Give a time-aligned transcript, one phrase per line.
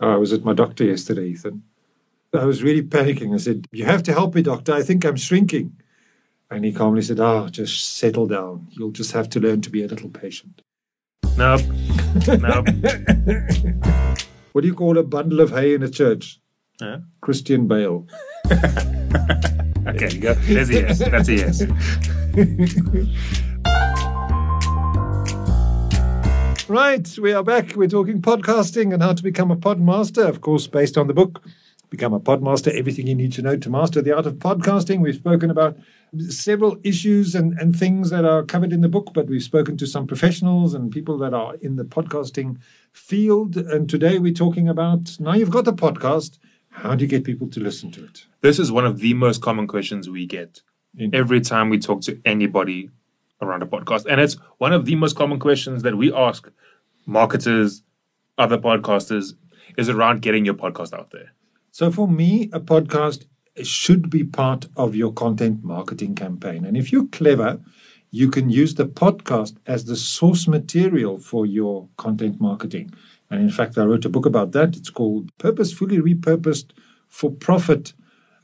[0.00, 1.62] I was at my doctor yesterday, Ethan.
[2.34, 3.34] I was really panicking.
[3.34, 4.72] I said, You have to help me, doctor.
[4.72, 5.76] I think I'm shrinking.
[6.50, 8.68] And he calmly said, Oh, just settle down.
[8.70, 10.62] You'll just have to learn to be a little patient.
[11.36, 11.62] Nope.
[12.26, 12.66] nope.
[14.52, 16.38] What do you call a bundle of hay in a church?
[16.78, 16.98] Yeah.
[17.22, 18.06] Christian Bale.
[19.84, 20.34] Okay, you go.
[20.34, 20.98] There's a yes.
[21.00, 21.62] That's a yes.
[26.72, 27.76] Right, we are back.
[27.76, 31.44] We're talking podcasting and how to become a podmaster, of course, based on the book.
[31.90, 35.00] Become a podmaster, everything you need to know to master the art of podcasting.
[35.00, 35.76] We've spoken about
[36.30, 39.86] several issues and, and things that are covered in the book, but we've spoken to
[39.86, 42.56] some professionals and people that are in the podcasting
[42.90, 43.58] field.
[43.58, 46.38] And today we're talking about now you've got the podcast,
[46.70, 48.24] how do you get people to listen to it?
[48.40, 50.62] This is one of the most common questions we get
[51.12, 52.88] every time we talk to anybody
[53.42, 54.06] around a podcast.
[54.06, 56.48] And it's one of the most common questions that we ask
[57.06, 57.82] marketers,
[58.38, 59.34] other podcasters,
[59.76, 61.32] is around getting your podcast out there.
[61.70, 63.24] So for me, a podcast
[63.62, 66.64] should be part of your content marketing campaign.
[66.64, 67.60] And if you're clever,
[68.10, 72.92] you can use the podcast as the source material for your content marketing.
[73.30, 74.76] And in fact, I wrote a book about that.
[74.76, 76.72] It's called Purposefully Repurposed
[77.08, 77.94] for Profit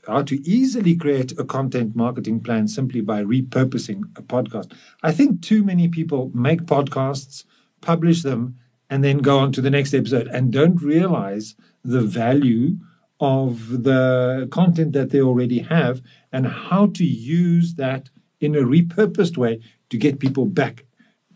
[0.07, 4.73] How to Easily Create a Content Marketing Plan Simply by Repurposing a Podcast.
[5.03, 7.43] I think too many people make podcasts,
[7.81, 8.57] publish them,
[8.89, 12.77] and then go on to the next episode and don't realize the value
[13.19, 19.37] of the content that they already have and how to use that in a repurposed
[19.37, 20.85] way to get people back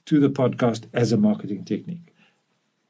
[0.06, 2.14] to the podcast as a marketing technique.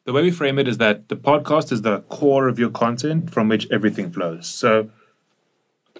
[0.05, 3.31] The way we frame it is that the podcast is the core of your content
[3.31, 4.47] from which everything flows.
[4.47, 4.89] So,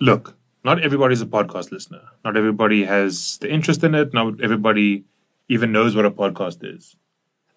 [0.02, 2.02] look, not everybody's a podcast listener.
[2.26, 4.14] Not everybody has the interest in it.
[4.14, 5.06] Not everybody
[5.48, 6.96] even knows what a podcast is.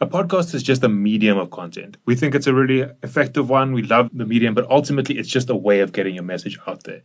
[0.00, 1.96] A podcast is just a medium of content.
[2.04, 3.72] We think it's a really effective one.
[3.72, 6.84] We love the medium, but ultimately it's just a way of getting your message out
[6.84, 7.02] there.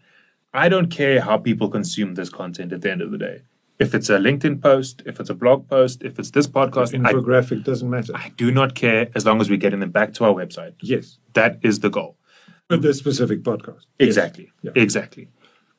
[0.54, 3.44] I don't care how people consume this content at the end of the day.
[3.80, 7.14] If it's a LinkedIn post, if it's a blog post, if it's this podcast, I,
[7.14, 8.12] Infographic doesn't matter.
[8.14, 10.74] I do not care as long as we're getting them back to our website.
[10.82, 12.18] Yes, That is the goal.
[12.70, 13.86] with the specific podcast.
[14.00, 14.52] Exactly.
[14.62, 14.72] Yeah.
[14.76, 15.30] Exactly.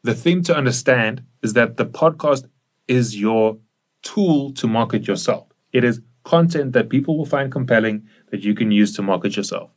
[0.02, 2.48] The thing to understand is that the podcast
[2.88, 3.58] is your
[4.02, 5.46] tool to market yourself.
[5.72, 9.70] It is content that people will find compelling that you can use to market yourself.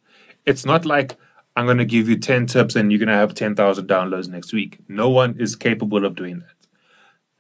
[0.46, 1.18] It's not like
[1.56, 4.54] I'm going to give you 10 tips and you're going to have 10,000 downloads next
[4.54, 4.80] week.
[4.88, 6.50] No one is capable of doing that.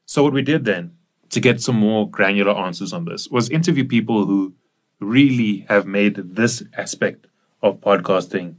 [0.05, 0.95] So, what we did then
[1.29, 4.53] to get some more granular answers on this was interview people who
[4.99, 7.27] really have made this aspect
[7.61, 8.55] of podcasting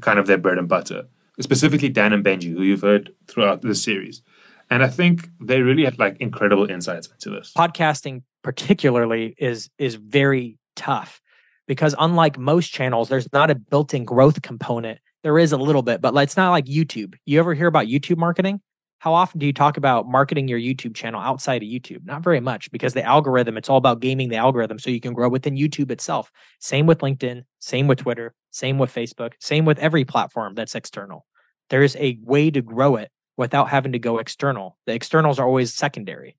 [0.00, 1.06] kind of their bread and butter,
[1.40, 4.22] specifically Dan and Benji, who you've heard throughout this series.
[4.70, 7.52] And I think they really had like incredible insights into this.
[7.56, 11.20] podcasting particularly is is very tough.
[11.66, 15.00] Because unlike most channels there's not a built-in growth component.
[15.24, 17.16] There is a little bit but it's not like youtube.
[17.24, 18.60] You ever hear about youtube marketing?
[19.00, 22.04] How often do you talk about marketing your youtube channel outside of youtube?
[22.04, 25.12] Not very much because the algorithm it's all about gaming the algorithm so you can
[25.12, 26.30] grow within youtube itself.
[26.60, 31.26] Same with linkedin same with twitter same with facebook same with every platform that's external.
[31.68, 34.78] There's a way to grow it without having to go external.
[34.86, 36.36] The externals are always secondary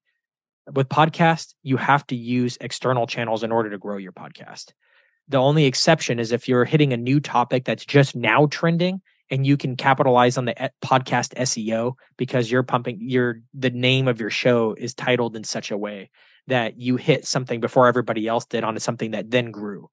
[0.74, 4.72] with podcast, you have to use external channels in order to grow your podcast.
[5.28, 9.46] The only exception is if you're hitting a new topic that's just now trending and
[9.46, 14.08] you can capitalize on the eh, e- podcast SEO because you're pumping your the name
[14.08, 16.10] of your show is titled in such a way
[16.48, 19.90] that you hit something before everybody else did on something that then grew.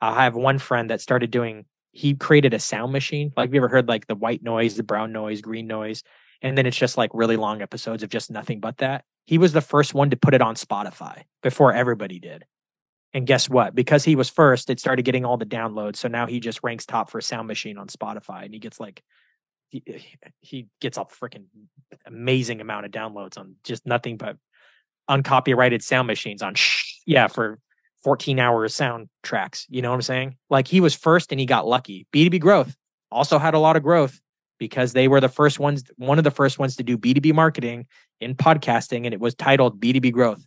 [0.00, 3.32] Uh, I have one friend that started doing he created a sound machine.
[3.36, 6.02] Like have you ever heard like the white noise, the brown noise, green noise,
[6.40, 9.04] and then it's just like really long episodes of just nothing but that.
[9.28, 12.46] He was the first one to put it on Spotify before everybody did.
[13.12, 13.74] And guess what?
[13.74, 15.96] Because he was first, it started getting all the downloads.
[15.96, 19.02] So now he just ranks top for Sound Machine on Spotify and he gets like
[19.68, 19.98] he, eh,
[20.40, 21.44] he gets a freaking
[22.06, 24.38] amazing amount of downloads on just nothing but
[25.08, 27.58] uncopyrighted sound machines on shh, yeah for
[28.04, 29.66] 14 hour sound tracks.
[29.68, 30.36] You know what I'm saying?
[30.48, 32.06] Like he was first and he got lucky.
[32.14, 32.74] B2B growth
[33.12, 34.18] also had a lot of growth
[34.58, 37.86] because they were the first ones, one of the first ones to do B2B marketing
[38.20, 40.44] in podcasting, and it was titled B2B Growth,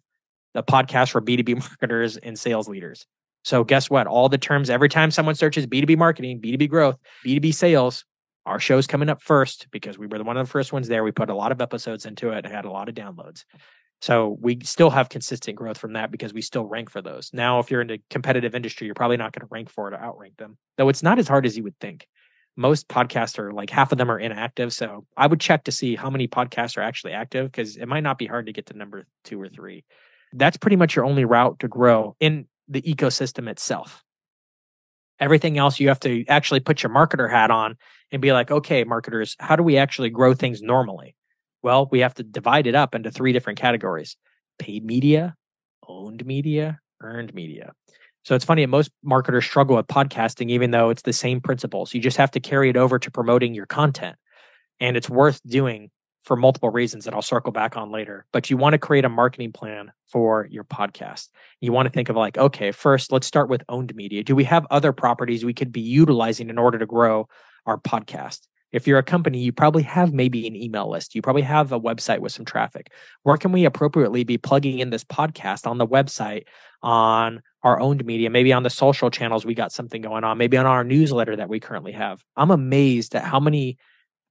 [0.54, 3.06] the podcast for B2B marketers and sales leaders.
[3.44, 4.08] So, guess what?
[4.08, 8.06] All the terms, every time someone searches B2B marketing, B2B growth, B2B sales,
[8.46, 11.04] our show's coming up first because we were the one of the first ones there.
[11.04, 13.46] We put a lot of episodes into it, had a lot of downloads.
[14.02, 17.32] So, we still have consistent growth from that because we still rank for those.
[17.34, 19.96] Now, if you're in a competitive industry, you're probably not going to rank for it
[19.96, 22.08] or outrank them, though it's not as hard as you would think
[22.56, 24.74] most podcasts are like half of them are inactive.
[24.74, 28.04] So I would check to see how many podcasts are actually active because it might
[28.04, 29.84] not be hard to get to number two or three.
[30.34, 34.04] That's pretty much your only route to grow in the ecosystem itself.
[35.20, 37.78] Everything else you have to actually put your marketer hat on
[38.12, 41.16] and be like, okay, marketers, how do we actually grow things normally?
[41.62, 44.18] Well, we have to divide it up into three different categories
[44.58, 45.36] paid media,
[45.88, 47.74] owned media, earned media.
[48.24, 51.94] So it's funny, most marketers struggle with podcasting, even though it's the same principles.
[51.94, 54.16] You just have to carry it over to promoting your content.
[54.80, 55.90] And it's worth doing
[56.24, 58.26] for multiple reasons that I'll circle back on later.
[58.32, 61.30] But you want to create a marketing plan for your podcast.
[61.62, 64.24] You want to think of like, okay, first, let's start with owned media.
[64.24, 67.28] Do we have other properties we could be utilizing in order to grow
[67.66, 68.42] our podcast?
[68.72, 71.16] If you're a company, you probably have maybe an email list.
[71.16, 72.92] You probably have a website with some traffic.
[73.24, 76.44] Where can we appropriately be plugging in this podcast on the website,
[76.82, 79.46] on our owned media, maybe on the social channels?
[79.46, 82.24] We got something going on, maybe on our newsletter that we currently have.
[82.36, 83.78] I'm amazed at how many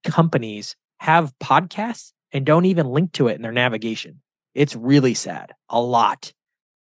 [0.05, 4.21] companies have podcasts and don't even link to it in their navigation.
[4.55, 5.53] It's really sad.
[5.69, 6.33] A lot.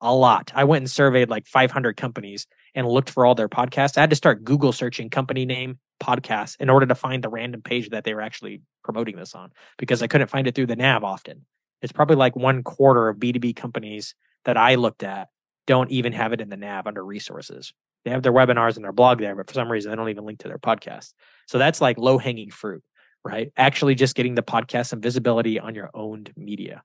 [0.00, 0.52] A lot.
[0.54, 3.96] I went and surveyed like 500 companies and looked for all their podcasts.
[3.96, 7.62] I had to start Google searching company name podcasts in order to find the random
[7.62, 10.76] page that they were actually promoting this on because I couldn't find it through the
[10.76, 11.46] nav often.
[11.81, 14.14] It's probably like one quarter of B2B companies
[14.44, 15.28] that I looked at
[15.66, 17.72] don't even have it in the nav under resources.
[18.05, 20.25] They have their webinars and their blog there, but for some reason they don't even
[20.25, 21.14] link to their podcast.
[21.46, 22.82] So that's like low hanging fruit
[23.25, 23.52] right?
[23.56, 26.82] Actually, just getting the podcast and visibility on your owned media.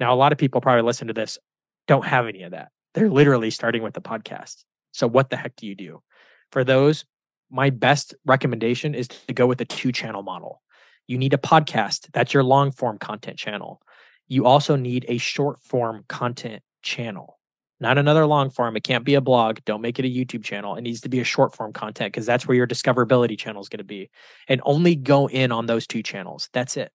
[0.00, 1.38] Now, a lot of people probably listen to this
[1.86, 2.70] don't have any of that.
[2.94, 4.64] They're literally starting with the podcast.
[4.92, 6.02] So, what the heck do you do?
[6.50, 7.04] For those,
[7.50, 10.62] my best recommendation is to go with the two channel model.
[11.06, 13.80] You need a podcast, that's your long form content channel.
[14.26, 17.35] You also need a short form content channel
[17.78, 18.76] not another long form.
[18.76, 19.58] It can't be a blog.
[19.64, 20.76] Don't make it a YouTube channel.
[20.76, 23.68] It needs to be a short form content because that's where your discoverability channel is
[23.68, 24.10] going to be.
[24.48, 26.48] And only go in on those two channels.
[26.52, 26.90] That's it.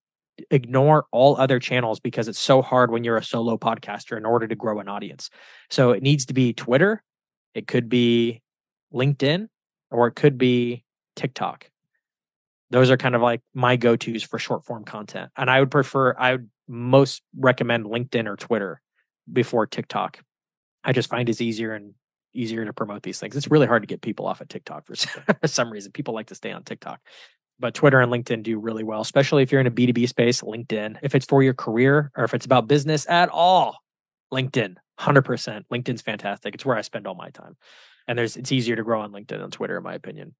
[0.50, 4.48] Ignore all other channels because it's so hard when you're a solo podcaster in order
[4.48, 5.30] to grow an audience.
[5.70, 7.04] So it needs to be Twitter,
[7.54, 8.42] it could be
[8.94, 9.50] LinkedIn,
[9.92, 10.84] or it could be
[11.16, 11.70] TikTok.
[12.72, 15.30] Those are kind of like my go tos for short form content.
[15.36, 18.82] And I would prefer, I would most recommend LinkedIn or Twitter
[19.32, 20.22] before TikTok
[20.84, 21.94] I just find it's easier and
[22.34, 23.36] easier to promote these things.
[23.36, 24.96] It's really hard to get people off of TikTok for
[25.46, 25.92] some reason.
[25.92, 27.00] People like to stay on TikTok.
[27.60, 30.98] But Twitter and LinkedIn do really well, especially if you're in a B2B space, LinkedIn.
[31.04, 33.78] If it's for your career or if it's about business at all,
[34.34, 35.64] LinkedIn, 100%.
[35.72, 36.56] LinkedIn's fantastic.
[36.56, 37.56] It's where I spend all my time.
[38.08, 40.34] And there's it's easier to grow on LinkedIn than Twitter in my opinion.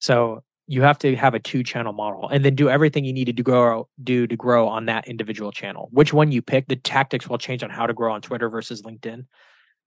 [0.00, 3.36] So, you have to have a two channel model and then do everything you need
[3.36, 5.88] to grow do to grow on that individual channel.
[5.92, 8.82] Which one you pick the tactics will change on how to grow on twitter versus
[8.82, 9.26] linkedin.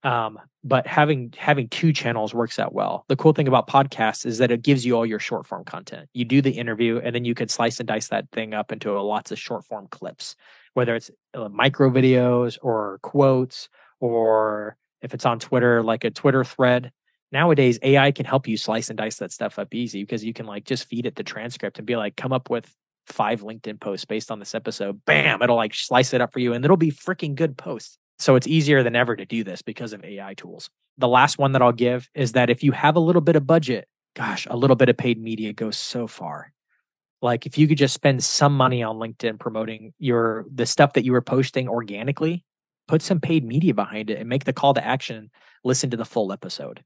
[0.04, 3.06] Um, but having having two channels works out well.
[3.08, 6.10] The cool thing about podcasts is that it gives you all your short form content.
[6.14, 9.00] You do the interview and then you could slice and dice that thing up into
[9.02, 10.36] lots of short form clips.
[10.74, 13.70] Whether it's uh, micro videos or quotes
[14.02, 16.92] or if it's on twitter like a twitter thread
[17.34, 20.46] nowadays AI can help you slice and dice that stuff up easy because you can
[20.46, 22.74] like just feed it the transcript and be like, come up with
[23.08, 25.04] five LinkedIn posts based on this episode.
[25.06, 27.98] Bam, it'll like slice it up for you and it'll be freaking good posts.
[28.20, 30.70] So it's easier than ever to do this because of AI tools.
[31.00, 33.48] The last one that I'll give is that if you have a little bit of
[33.48, 36.54] budget, gosh, a little bit of paid media goes so far.
[37.22, 41.04] Like if you could just spend some money on LinkedIn promoting your the stuff that
[41.04, 42.46] you were posting organically,
[42.88, 45.32] put some paid media behind it and make the call to action
[45.64, 46.84] listen to the full episode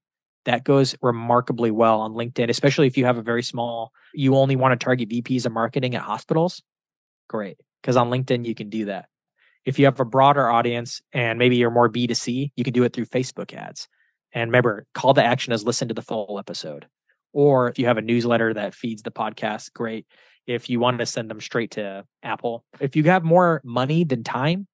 [0.48, 4.56] that goes remarkably well on LinkedIn, especially if you have a very small, you only
[4.56, 6.64] want to target VPs of marketing at hospitals.
[7.28, 7.58] Great.
[7.82, 9.10] Because on LinkedIn, you can do that.
[9.66, 12.94] If you have a broader audience and maybe you're more B2C, you can do it
[12.94, 13.90] through Facebook ads.
[14.32, 16.88] And remember, call to action is listen to the full episode.
[17.34, 20.06] Or if you have a newsletter that feeds the podcast, great.
[20.48, 24.24] If you want to send them straight to Apple, if you have more money than
[24.24, 24.66] time,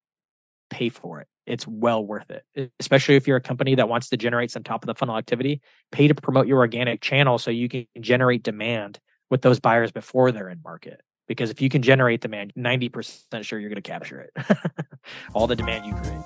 [0.70, 4.16] pay for it it's well worth it, especially if you're a company that wants to
[4.16, 5.60] generate some top of the funnel activity.
[5.92, 8.98] Pay to promote your organic channel so you can generate demand
[9.30, 11.00] with those buyers before they're in market.
[11.26, 14.46] Because if you can generate demand, 90% sure you're going to capture it.
[15.34, 16.22] All the demand you create.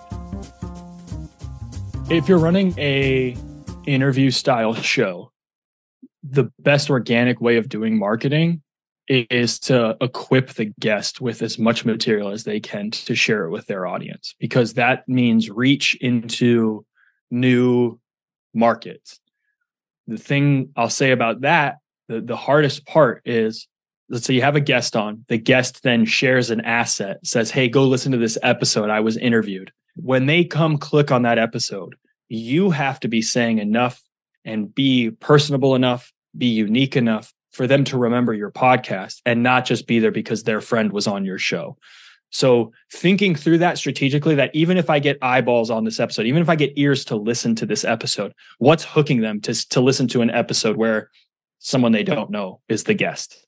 [2.10, 3.36] If you're running a
[3.86, 5.32] interview style show,
[6.22, 8.62] the best organic way of doing marketing
[9.08, 13.50] is to equip the guest with as much material as they can to share it
[13.50, 16.84] with their audience because that means reach into
[17.30, 17.98] new
[18.54, 19.20] markets.
[20.06, 21.76] The thing I'll say about that,
[22.08, 23.66] the, the hardest part is
[24.10, 27.68] let's say you have a guest on, the guest then shares an asset, says, Hey,
[27.68, 28.90] go listen to this episode.
[28.90, 29.72] I was interviewed.
[29.96, 31.96] When they come click on that episode,
[32.28, 34.02] you have to be saying enough
[34.44, 39.64] and be personable enough, be unique enough for them to remember your podcast and not
[39.64, 41.76] just be there because their friend was on your show.
[42.30, 46.42] So thinking through that strategically, that even if I get eyeballs on this episode, even
[46.42, 50.08] if I get ears to listen to this episode, what's hooking them to, to listen
[50.08, 51.10] to an episode where
[51.58, 53.46] someone they don't know is the guest?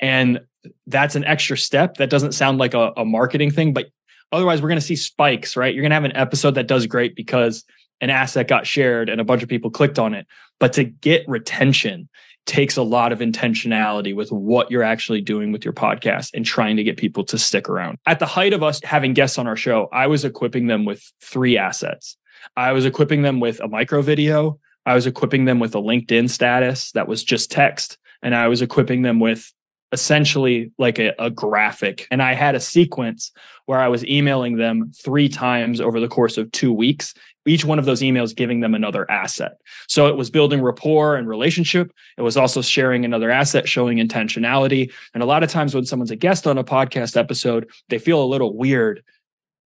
[0.00, 0.40] And
[0.86, 1.96] that's an extra step.
[1.96, 3.86] That doesn't sound like a, a marketing thing, but
[4.32, 5.74] otherwise we're going to see spikes, right?
[5.74, 7.64] You're going to have an episode that does great because
[8.02, 10.26] an asset got shared and a bunch of people clicked on it.
[10.58, 12.08] But to get retention
[12.46, 16.76] takes a lot of intentionality with what you're actually doing with your podcast and trying
[16.76, 17.98] to get people to stick around.
[18.06, 21.02] At the height of us having guests on our show, I was equipping them with
[21.22, 22.16] three assets.
[22.56, 24.58] I was equipping them with a micro video.
[24.86, 27.98] I was equipping them with a LinkedIn status that was just text.
[28.22, 29.52] And I was equipping them with
[29.92, 32.06] essentially like a, a, graphic.
[32.10, 33.32] And I had a sequence
[33.66, 37.14] where I was emailing them three times over the course of two weeks,
[37.46, 39.58] each one of those emails giving them another asset.
[39.88, 41.92] So it was building rapport and relationship.
[42.16, 44.92] It was also sharing another asset, showing intentionality.
[45.14, 48.22] And a lot of times when someone's a guest on a podcast episode, they feel
[48.22, 49.02] a little weird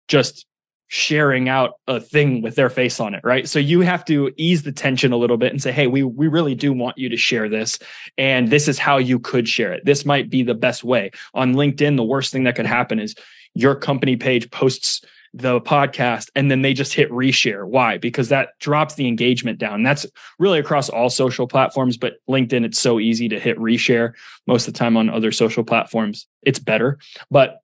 [0.08, 0.46] just
[0.94, 3.48] sharing out a thing with their face on it, right?
[3.48, 6.28] So you have to ease the tension a little bit and say, "Hey, we we
[6.28, 7.80] really do want you to share this
[8.18, 9.86] and this is how you could share it.
[9.86, 13.16] This might be the best way." On LinkedIn, the worst thing that could happen is
[13.54, 15.02] your company page posts
[15.34, 17.66] the podcast and then they just hit reshare.
[17.66, 17.98] Why?
[17.98, 19.84] Because that drops the engagement down.
[19.84, 20.06] That's
[20.40, 24.12] really across all social platforms, but LinkedIn, it's so easy to hit reshare.
[24.46, 27.00] Most of the time on other social platforms, it's better.
[27.30, 27.62] But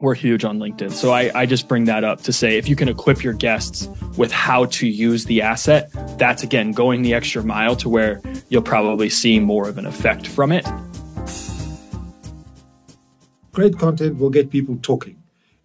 [0.00, 0.92] we're huge on LinkedIn.
[0.92, 3.88] So I, I just bring that up to say if you can equip your guests
[4.16, 8.62] with how to use the asset, that's again going the extra mile to where you'll
[8.62, 10.66] probably see more of an effect from it.
[13.52, 15.16] Great content will get people talking.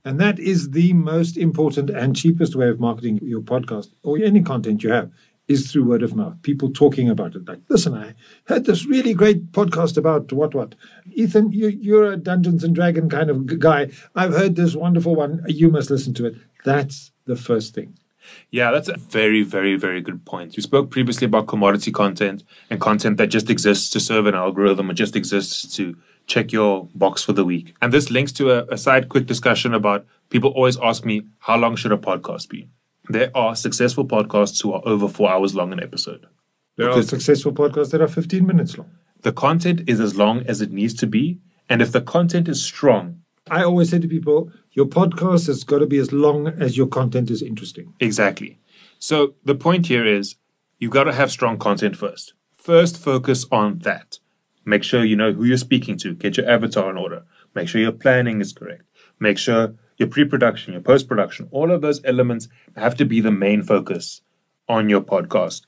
[0.03, 4.41] And that is the most important and cheapest way of marketing your podcast or any
[4.41, 5.11] content you have
[5.47, 6.41] is through word of mouth.
[6.41, 7.47] People talking about it.
[7.47, 10.75] Like, listen, I heard this really great podcast about what what.
[11.13, 13.91] Ethan, you, you're a Dungeons and Dragon kind of guy.
[14.15, 15.43] I've heard this wonderful one.
[15.47, 16.35] You must listen to it.
[16.63, 17.97] That's the first thing.
[18.49, 20.55] Yeah, that's a very, very, very good point.
[20.57, 24.89] We spoke previously about commodity content and content that just exists to serve an algorithm
[24.89, 27.75] or just exists to check your box for the week.
[27.83, 31.55] And this links to a, a side quick discussion about people always ask me, how
[31.55, 32.67] long should a podcast be?
[33.09, 36.25] There are successful podcasts who are over four hours long an episode.
[36.77, 38.91] There are successful podcasts that are 15 minutes long.
[39.21, 41.39] The content is as long as it needs to be.
[41.69, 45.79] And if the content is strong, I always say to people, your podcast has got
[45.79, 47.93] to be as long as your content is interesting.
[47.99, 48.59] Exactly.
[48.99, 50.35] So the point here is
[50.79, 52.33] you've got to have strong content first.
[52.53, 54.19] First, focus on that.
[54.65, 56.15] Make sure you know who you're speaking to.
[56.15, 57.23] Get your avatar in order.
[57.53, 58.83] Make sure your planning is correct.
[59.19, 63.21] Make sure your pre production, your post production, all of those elements have to be
[63.21, 64.21] the main focus
[64.67, 65.61] on your podcast.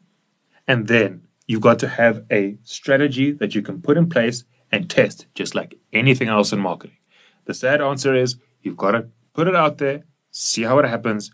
[0.67, 4.89] And then you've got to have a strategy that you can put in place and
[4.89, 6.98] test, just like anything else in marketing.
[7.46, 11.31] The sad answer is you've got to put it out there, see how it happens,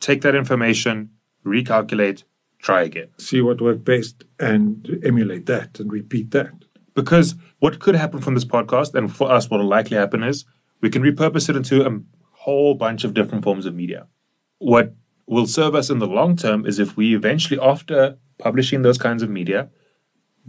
[0.00, 1.10] take that information,
[1.44, 2.24] recalculate,
[2.58, 3.08] try again.
[3.18, 6.52] See what worked best and emulate that and repeat that.
[6.94, 10.44] Because what could happen from this podcast, and for us, what will likely happen is
[10.80, 12.00] we can repurpose it into a
[12.44, 14.06] whole bunch of different forms of media.
[14.58, 14.94] What
[15.26, 19.22] will serve us in the long term is if we eventually, after publishing those kinds
[19.22, 19.70] of media,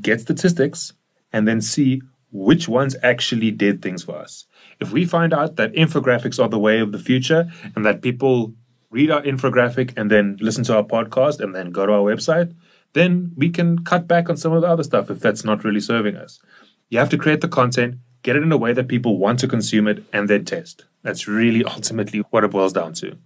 [0.01, 0.91] get statistics
[1.31, 4.45] and then see which ones actually did things for us.
[4.81, 8.53] If we find out that infographics are the way of the future and that people
[8.89, 12.53] read our infographic and then listen to our podcast and then go to our website,
[12.91, 15.79] then we can cut back on some of the other stuff if that's not really
[15.79, 16.41] serving us.
[16.89, 17.95] You have to create the content,
[18.25, 20.85] get it in a way that people want to consume it, and then test.
[21.03, 23.17] That's really ultimately what it boils down to.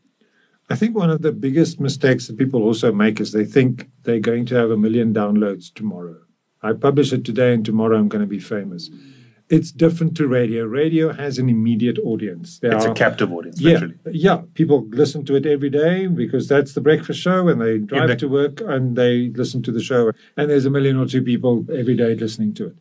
[0.70, 4.20] I think one of the biggest mistakes that people also make is they think they're
[4.20, 6.18] going to have a million downloads tomorrow.
[6.62, 8.90] I publish it today and tomorrow I'm going to be famous.
[9.50, 10.66] It's different to radio.
[10.66, 12.60] Radio has an immediate audience.
[12.60, 13.96] There it's are, a captive audience, yeah, literally.
[14.12, 18.10] Yeah, people listen to it every day because that's the breakfast show and they drive
[18.10, 20.12] the, to work and they listen to the show.
[20.38, 22.76] And there's a million or two people every day listening to it.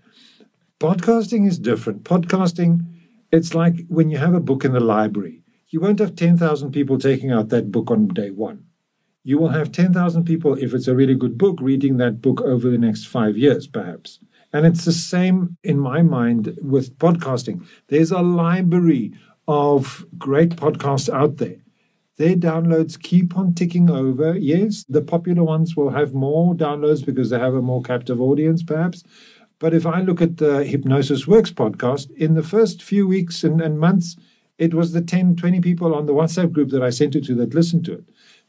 [0.80, 2.04] Podcasting is different.
[2.04, 2.86] Podcasting,
[3.32, 6.98] it's like when you have a book in the library, you won't have 10,000 people
[6.98, 8.62] taking out that book on day one.
[9.24, 12.70] You will have 10,000 people, if it's a really good book, reading that book over
[12.70, 14.20] the next five years, perhaps.
[14.52, 17.66] And it's the same in my mind with podcasting.
[17.88, 19.12] There's a library
[19.48, 21.56] of great podcasts out there.
[22.18, 24.36] Their downloads keep on ticking over.
[24.36, 28.62] Yes, the popular ones will have more downloads because they have a more captive audience,
[28.62, 29.02] perhaps.
[29.58, 33.60] But if I look at the Hypnosis Works podcast, in the first few weeks and,
[33.60, 34.16] and months,
[34.56, 37.34] it was the 10, 20 people on the WhatsApp group that I sent it to
[37.36, 38.04] that listened to it.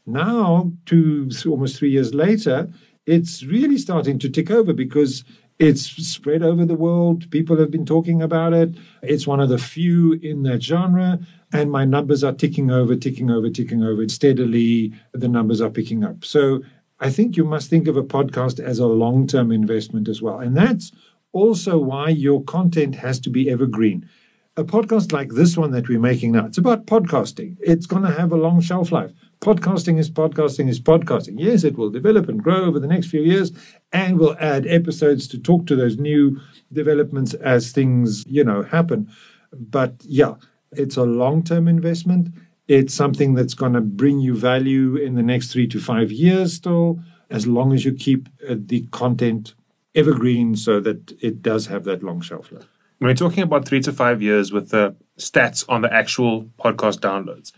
[0.06, 2.68] Now, two, almost three years later,
[3.06, 5.24] it's really starting to tick over because
[5.58, 7.30] it's spread over the world.
[7.30, 8.74] People have been talking about it.
[9.02, 11.18] It's one of the few in that genre.
[11.52, 14.08] And my numbers are ticking over, ticking over, ticking over.
[14.08, 16.24] Steadily, the numbers are picking up.
[16.24, 16.62] So
[17.00, 20.38] I think you must think of a podcast as a long term investment as well.
[20.38, 20.92] And that's
[21.32, 24.08] also why your content has to be evergreen.
[24.56, 27.56] A podcast like this one that we're making now, it's about podcasting.
[27.60, 29.12] It's going to have a long shelf life.
[29.40, 31.36] Podcasting is podcasting is podcasting.
[31.38, 33.52] Yes, it will develop and grow over the next few years,
[33.92, 36.38] and we'll add episodes to talk to those new
[36.72, 39.08] developments as things, you know, happen.
[39.52, 40.34] But yeah,
[40.72, 42.34] it's a long term investment.
[42.70, 46.52] It's something that's going to bring you value in the next three to five years,
[46.52, 49.54] still, as long as you keep uh, the content
[49.96, 52.68] evergreen so that it does have that long shelf life.
[52.98, 57.00] When we're talking about three to five years with the stats on the actual podcast
[57.00, 57.50] downloads,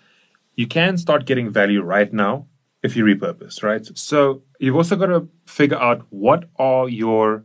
[0.55, 2.47] you can start getting value right now
[2.83, 3.87] if you repurpose, right?
[3.95, 7.45] So you've also got to figure out what are your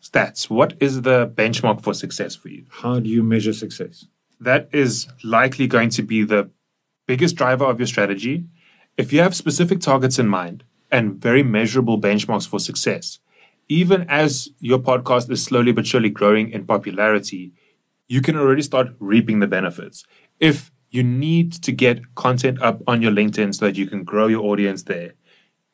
[0.00, 0.48] stats?
[0.48, 2.66] What is the benchmark for success for you?
[2.70, 4.06] How do you measure success?
[4.38, 6.48] That is likely going to be the
[7.08, 8.44] biggest driver of your strategy.
[8.98, 10.62] If you have specific targets in mind
[10.92, 13.18] and very measurable benchmarks for success,
[13.68, 17.52] even as your podcast is slowly but surely growing in popularity,
[18.08, 20.04] you can already start reaping the benefits.
[20.38, 24.26] If you need to get content up on your LinkedIn so that you can grow
[24.26, 25.14] your audience there,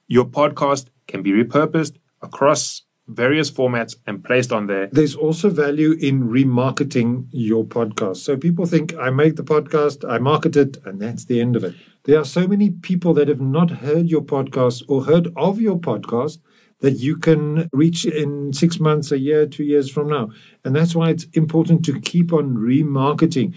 [0.07, 4.89] your podcast can be repurposed across various formats and placed on there.
[4.91, 8.19] There's also value in remarketing your podcast.
[8.19, 11.65] So people think I make the podcast, I market it, and that's the end of
[11.65, 11.75] it.
[12.05, 15.79] There are so many people that have not heard your podcast or heard of your
[15.79, 16.39] podcast
[16.81, 20.31] that you can reach in six months, a year, two years from now.
[20.65, 23.55] And that's why it's important to keep on remarketing.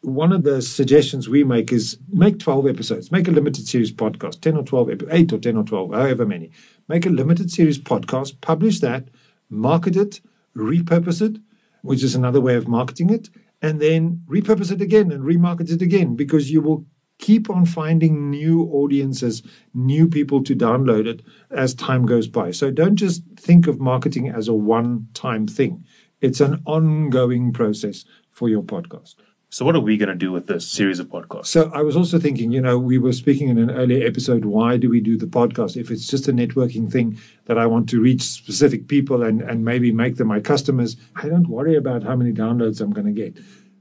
[0.00, 4.40] One of the suggestions we make is make 12 episodes, make a limited series podcast,
[4.40, 6.50] 10 or 12, 8 or 10 or 12, however many
[6.88, 9.08] make a limited series podcast, publish that,
[9.50, 10.20] market it,
[10.56, 11.40] repurpose it,
[11.82, 13.30] which is another way of marketing it,
[13.62, 16.84] and then repurpose it again and remarket it again because you will
[17.18, 22.50] keep on finding new audiences, new people to download it as time goes by.
[22.50, 25.84] So don't just think of marketing as a one time thing,
[26.20, 29.14] it's an ongoing process for your podcast.
[29.54, 31.46] So, what are we going to do with this series of podcasts?
[31.46, 34.76] So, I was also thinking, you know, we were speaking in an earlier episode, why
[34.76, 35.76] do we do the podcast?
[35.76, 39.64] If it's just a networking thing that I want to reach specific people and, and
[39.64, 43.12] maybe make them my customers, I don't worry about how many downloads I'm going to
[43.12, 43.38] get.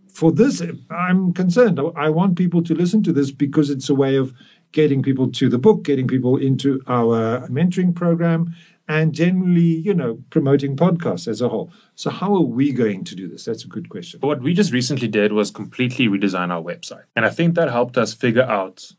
[0.09, 1.79] For this, I'm concerned.
[1.95, 4.31] I want people to listen to this because it's a way of
[4.73, 8.53] getting people to the book, getting people into our mentoring program,
[8.87, 11.71] and generally, you know, promoting podcasts as a whole.
[11.95, 13.45] So, how are we going to do this?
[13.45, 14.19] That's a good question.
[14.19, 17.03] What we just recently did was completely redesign our website.
[17.15, 18.91] And I think that helped us figure out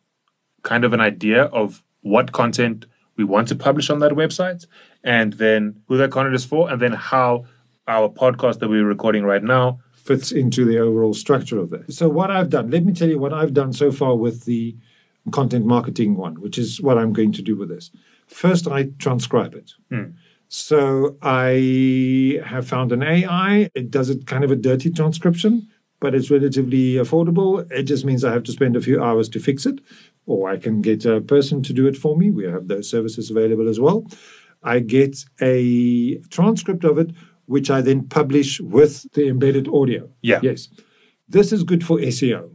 [0.63, 4.67] kind of an idea of what content we want to publish on that website,
[5.03, 7.45] and then who that content is for, and then how
[7.87, 11.93] our podcast that we're recording right now fits into the overall structure of that.
[11.93, 14.77] So, what I've done, let me tell you what I've done so far with the
[15.31, 17.91] content marketing one, which is what I'm going to do with this.
[18.27, 19.73] First, I transcribe it.
[19.91, 20.15] Mm.
[20.49, 23.69] So I have found an AI.
[23.75, 25.69] It does it kind of a dirty transcription,
[26.01, 27.71] but it's relatively affordable.
[27.73, 29.81] It just means I have to spend a few hours to fix it,
[30.27, 32.31] or I can get a person to do it for me.
[32.31, 34.07] We have those services available as well.
[34.63, 37.11] I get a transcript of it,
[37.47, 40.09] which I then publish with the embedded audio.
[40.23, 40.41] Yeah.
[40.43, 40.69] Yes.
[41.29, 42.54] This is good for SEO.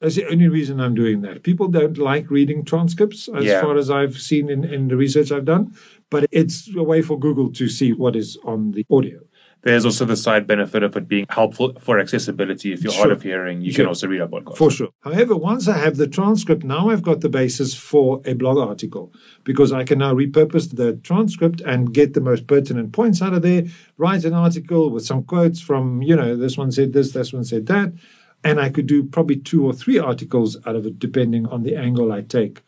[0.00, 1.42] That's the only reason I'm doing that.
[1.42, 3.60] People don't like reading transcripts, as Yeah.
[3.60, 5.72] far as I've seen in, in the research I've done,
[6.08, 9.20] but it's a way for Google to see what is on the audio.
[9.62, 12.72] There's also the side benefit of it being helpful for accessibility.
[12.72, 13.82] If you're hard of hearing, you Sure.
[13.84, 14.56] can also read our podcast.
[14.56, 14.88] For sure.
[15.00, 19.12] However, once I have the transcript, now I've got the basis for a blog article
[19.44, 23.42] because I can now repurpose the transcript and get the most pertinent points out of
[23.42, 23.64] there,
[23.98, 27.44] write an article with some quotes from, you know, this one said this, this one
[27.44, 27.92] said that.
[28.42, 31.76] And I could do probably two or three articles out of it, depending on the
[31.76, 32.62] angle I take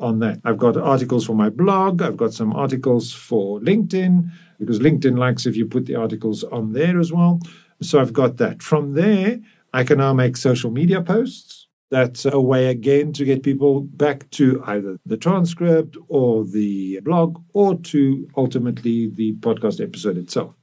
[0.00, 0.40] on that.
[0.44, 5.44] I've got articles for my blog, I've got some articles for LinkedIn, because LinkedIn likes
[5.44, 7.40] if you put the articles on there as well.
[7.82, 8.62] So I've got that.
[8.62, 9.40] From there,
[9.72, 11.66] I can now make social media posts.
[11.90, 17.42] That's a way again to get people back to either the transcript or the blog
[17.54, 20.57] or to ultimately the podcast episode itself.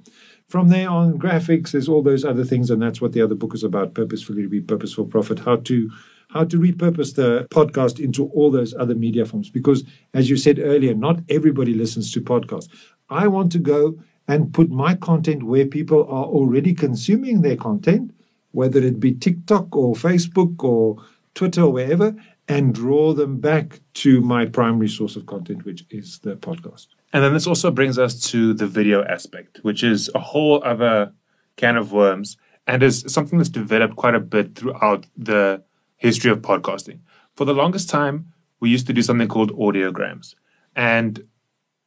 [0.47, 3.55] From there on, graphics, there's all those other things, and that's what the other book
[3.55, 5.39] is about: purposefully Repurposed for Profit.
[5.39, 5.89] How to
[6.29, 9.49] how to repurpose the podcast into all those other media forms.
[9.49, 12.67] Because as you said earlier, not everybody listens to podcasts.
[13.09, 18.11] I want to go and put my content where people are already consuming their content,
[18.51, 20.97] whether it be TikTok or Facebook or
[21.35, 22.15] Twitter or wherever,
[22.47, 26.87] and draw them back to my primary source of content, which is the podcast.
[27.15, 31.13] And then this also brings us to the video aspect, which is a whole other
[31.55, 32.35] can of worms
[32.67, 35.63] and is something that's developed quite a bit throughout the
[35.95, 36.99] history of podcasting.
[37.33, 40.35] For the longest time, we used to do something called audiograms.
[40.75, 41.25] And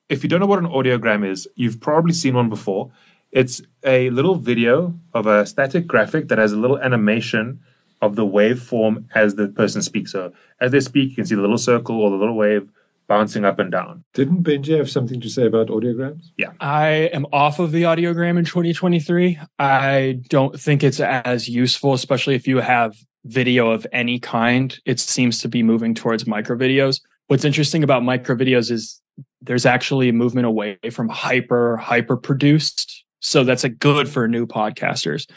[0.08, 2.90] if you don't know what an audiogram is, you've probably seen one before.
[3.30, 7.60] It's a little video of a static graphic that has a little animation
[8.00, 10.10] of the waveform as the person speaks.
[10.10, 12.70] So as they speak, you can see the little circle or the little wave
[13.09, 14.05] bouncing up and down.
[14.14, 16.27] Didn't Benji have something to say about audiograms?
[16.37, 16.53] Yeah.
[16.61, 19.38] I am off of the audiogram in 2023.
[19.59, 22.94] I don't think it's as useful, especially if you have
[23.25, 24.79] video of any kind.
[24.85, 27.01] It seems to be moving towards micro videos.
[27.27, 29.01] What's interesting about micro videos is
[29.40, 33.05] there's actually a movement away from hyper, hyper produced.
[33.21, 35.29] So that's a good for new podcasters.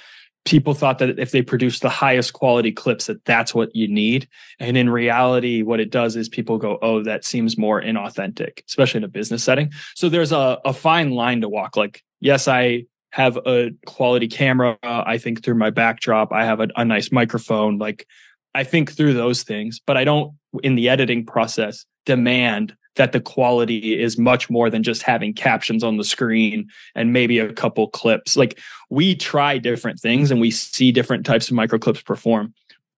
[0.44, 4.28] People thought that if they produce the highest quality clips, that that's what you need.
[4.60, 9.00] And in reality, what it does is people go, oh, that seems more inauthentic, especially
[9.00, 9.72] in a business setting.
[9.96, 11.78] So there's a, a fine line to walk.
[11.78, 14.78] Like, yes, I have a quality camera.
[14.82, 17.78] I think through my backdrop, I have a, a nice microphone.
[17.78, 18.08] Like,
[18.56, 23.20] I think through those things, but I don't in the editing process demand that the
[23.20, 27.88] quality is much more than just having captions on the screen and maybe a couple
[27.88, 28.38] clips.
[28.38, 28.60] Like
[28.92, 32.54] we try different things and we see different types of micro clips perform,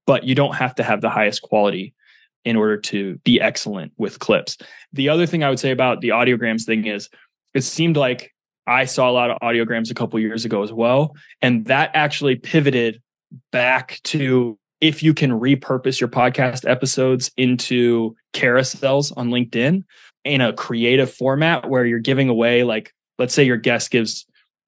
[0.05, 1.93] but you don't have to have the highest quality
[2.43, 4.57] in order to be excellent with clips.
[4.91, 7.07] The other thing I would say about the audiograms thing is
[7.53, 8.35] it seemed like
[8.67, 11.15] I saw a lot of audiograms a couple years ago as well.
[11.41, 13.01] And that actually pivoted
[13.53, 19.81] back to if you can repurpose your podcast episodes into carousels on LinkedIn
[20.25, 24.25] in a creative format where you're giving away, like, let's say your guest gives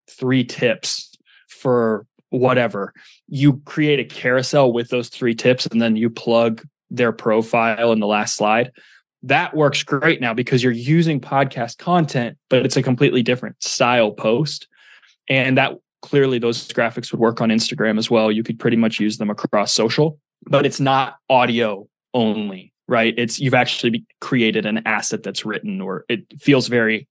[0.10, 1.18] three tips
[1.50, 2.94] for whatever,
[3.28, 8.00] you create a carousel with those three tips and then you plug their profile in
[8.00, 8.72] the last slide.
[9.24, 14.12] That works great now because you're using podcast content, but it's a completely different style
[14.12, 14.70] post.
[15.28, 15.74] And that
[16.06, 18.32] clearly those graphics would work on Instagram as well.
[18.32, 23.14] You could pretty much use them across social, but it's not audio only, right?
[23.18, 27.08] It's you've actually created an asset that's written or it feels very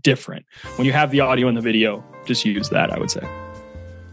[0.00, 0.46] different.
[0.76, 3.28] When you have the audio and the video, just use that, I would say.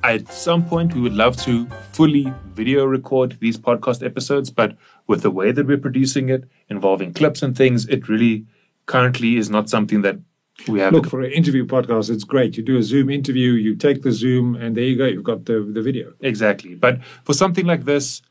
[0.03, 4.75] At some point, we would love to fully video record these podcast episodes, but
[5.07, 8.45] with the way that we're producing it, involving clips and things, it really
[8.85, 10.17] currently is not something that
[10.67, 10.93] we have.
[10.93, 12.57] Look, for an interview podcast, it's great.
[12.57, 15.05] You do a Zoom interview, you take the Zoom, and there you go.
[15.05, 16.13] You've got the, the video.
[16.21, 16.75] Exactly.
[16.75, 18.21] But for something like this,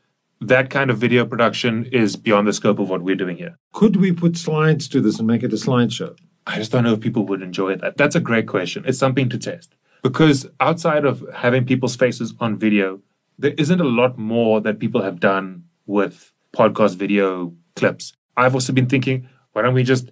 [0.41, 3.57] that kind of video production is beyond the scope of what we're doing here.
[3.73, 6.17] Could we put slides to this and make it a slideshow?
[6.47, 7.97] I just don't know if people would enjoy that.
[7.97, 8.83] That's a great question.
[8.87, 9.75] It's something to test.
[10.01, 13.01] Because outside of having people's faces on video,
[13.37, 18.13] there isn't a lot more that people have done with podcast video clips.
[18.37, 20.09] I've also been thinking, why don't we just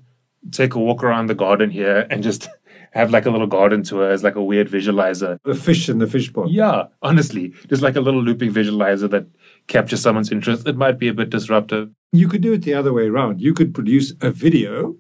[0.52, 2.50] take a walk around the garden here and just
[2.92, 5.38] have like a little garden tour as like a weird visualizer.
[5.44, 6.52] The fish in the fish pond.
[6.52, 9.28] Yeah, honestly, just like a little looping visualizer that
[9.68, 10.68] captures someone's interest.
[10.68, 11.90] It might be a bit disruptive.
[12.12, 13.42] You could do it the other way around.
[13.42, 14.96] You could produce a video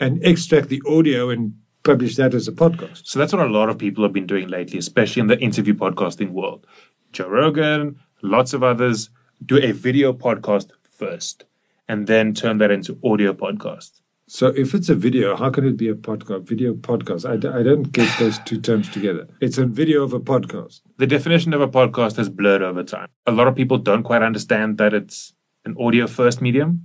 [0.00, 1.54] and extract the audio and
[1.84, 3.06] publish that as a podcast.
[3.06, 5.74] So that's what a lot of people have been doing lately, especially in the interview
[5.74, 6.66] podcasting world.
[7.12, 9.10] Joe Rogan, lots of others
[9.44, 11.44] do a video podcast first
[11.88, 14.00] and then turn that into audio podcast.
[14.28, 16.48] So if it's a video, how can it be a podcast?
[16.48, 17.28] Video podcast.
[17.28, 19.28] I d- I don't get those two terms together.
[19.40, 20.80] It's a video of a podcast.
[20.96, 23.08] The definition of a podcast has blurred over time.
[23.26, 25.32] A lot of people don't quite understand that it's
[25.64, 26.84] an audio first medium.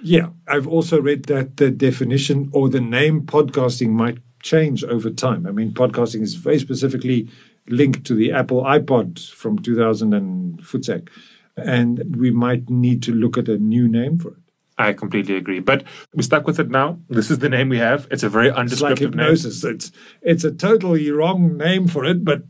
[0.00, 5.48] Yeah, I've also read that the definition or the name podcasting might change over time.
[5.48, 7.28] I mean, podcasting is very specifically
[7.68, 11.08] linked to the Apple iPod from 2000 and Futsek,
[11.56, 14.36] and we might need to look at a new name for it.
[14.86, 15.60] I completely agree.
[15.60, 16.98] But we're stuck with it now.
[17.08, 18.06] This is the name we have.
[18.10, 19.26] It's a very It's like undescriptive name.
[19.26, 19.64] hypnosis.
[19.64, 19.92] It's
[20.32, 22.40] it's a totally wrong name for it, but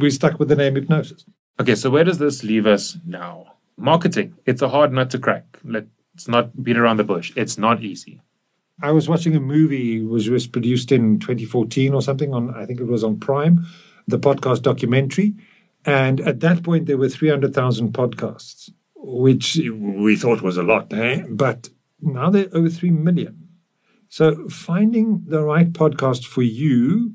[0.00, 1.24] we're stuck with the name hypnosis.
[1.60, 3.32] Okay, so where does this leave us now?
[3.76, 4.28] Marketing.
[4.46, 5.44] It's a hard nut to crack.
[5.64, 7.32] Let's not beat around the bush.
[7.36, 8.20] It's not easy.
[8.82, 12.80] I was watching a movie which was produced in 2014 or something on I think
[12.80, 13.64] it was on Prime,
[14.06, 15.34] the podcast documentary,
[15.84, 18.70] and at that point there were 300,000 podcasts,
[19.06, 21.22] which we thought was a lot, eh?
[21.28, 21.68] but
[22.00, 23.48] now they're over 3 million.
[24.08, 27.14] So finding the right podcast for you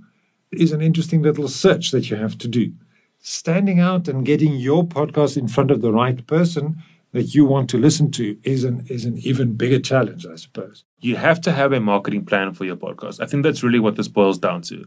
[0.52, 2.74] is an interesting little search that you have to do.
[3.20, 7.70] Standing out and getting your podcast in front of the right person that you want
[7.70, 10.86] to listen to is an is an even bigger challenge, I suppose.
[11.00, 13.22] You have to have a marketing plan for your podcast.
[13.22, 14.86] I think that's really what this boils down to.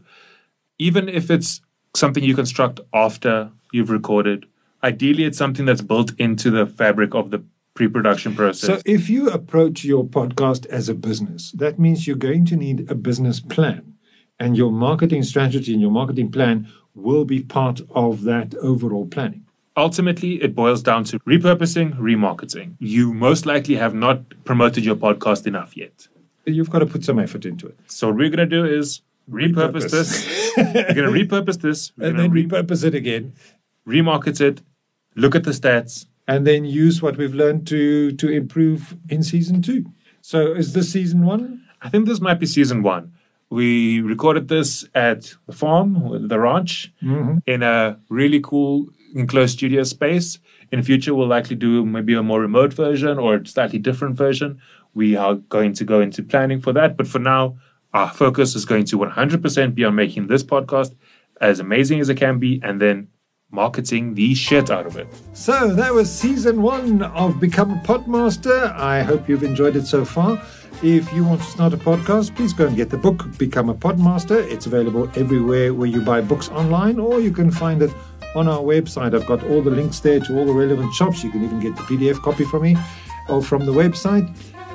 [0.79, 1.61] Even if it's
[1.95, 4.45] something you construct after you've recorded,
[4.85, 7.43] ideally it's something that's built into the fabric of the
[7.73, 8.67] pre-production process.
[8.67, 12.89] So, if you approach your podcast as a business, that means you're going to need
[12.89, 13.95] a business plan,
[14.39, 19.45] and your marketing strategy and your marketing plan will be part of that overall planning.
[19.77, 22.75] Ultimately, it boils down to repurposing, remarketing.
[22.79, 26.07] You most likely have not promoted your podcast enough yet.
[26.45, 27.77] You've got to put some effort into it.
[27.87, 29.91] So what we're going to do is repurpose, Repurpose.
[29.91, 30.53] this.
[30.57, 31.91] we're going to repurpose this.
[31.97, 33.33] We're And then to repurpose it again,
[33.85, 34.61] remarket it.
[35.15, 36.05] Look at the stats.
[36.27, 39.85] and then use what we've learned to to improve in season two.
[40.21, 41.63] So, is this season one?
[41.81, 43.13] I think this might be season one.
[43.51, 47.37] We recorded this at the farm, the ranch, mm-hmm.
[47.45, 50.39] in a really cool enclosed studio space.
[50.71, 54.59] In future, we'll likely do maybe a more remote version or a slightly different version.
[54.95, 56.97] We are going to go into planning for that.
[56.97, 57.57] But for now,
[57.93, 60.95] our focus is going to 100% be on making this podcast
[61.39, 63.07] as amazing as it can be and then
[63.55, 65.07] marketing the shit out of it.
[65.33, 68.75] So that was season one of Become a Podmaster.
[68.75, 70.39] I hope you've enjoyed it so far.
[70.83, 73.73] If you want to start a podcast, please go and get the book Become a
[73.73, 74.45] Podmaster.
[74.51, 77.93] It's available everywhere where you buy books online, or you can find it
[78.35, 79.15] on our website.
[79.15, 81.23] I've got all the links there to all the relevant shops.
[81.23, 82.75] You can even get the PDF copy from me
[83.29, 84.27] or from the website.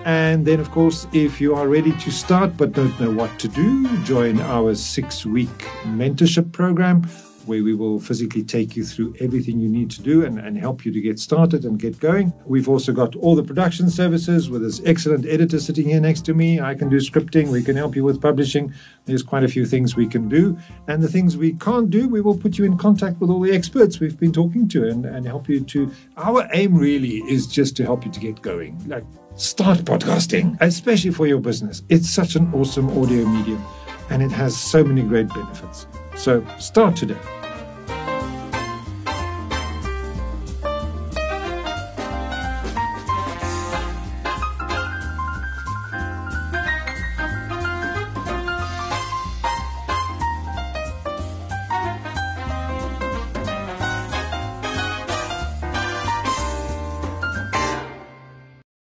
[0.07, 3.49] And then, of course, if you are ready to start but don't know what to
[3.49, 7.07] do, join our six week mentorship program
[7.51, 10.85] where we will physically take you through everything you need to do and, and help
[10.85, 12.33] you to get started and get going.
[12.47, 16.33] We've also got all the production services with this excellent editor sitting here next to
[16.33, 16.61] me.
[16.61, 18.73] I can do scripting, we can help you with publishing.
[19.05, 20.57] There's quite a few things we can do.
[20.87, 23.51] And the things we can't do, we will put you in contact with all the
[23.51, 25.91] experts we've been talking to and, and help you to.
[26.19, 28.81] Our aim really is just to help you to get going.
[28.87, 31.83] Like, start podcasting, especially for your business.
[31.89, 33.65] It's such an awesome audio medium
[34.11, 35.89] and it has so many great benefits.
[36.17, 37.40] So start today.